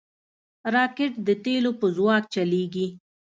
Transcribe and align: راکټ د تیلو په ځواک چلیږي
راکټ 0.75 1.13
د 1.27 1.29
تیلو 1.43 1.71
په 1.79 1.87
ځواک 1.95 2.23
چلیږي 2.33 2.87